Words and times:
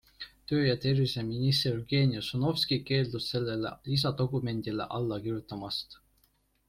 Töö- 0.51 0.67
ja 0.67 0.77
terviseminister 0.85 1.75
Jevgeni 1.75 2.17
Ossinovski 2.21 2.79
keeldus 2.89 3.29
sellele 3.35 3.75
lisadokumendile 3.91 4.89
alla 5.01 5.21
kirjutamast. 5.27 5.99